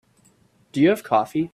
Do 0.71 0.81
you 0.81 0.89
have 0.89 1.03
coffee? 1.03 1.49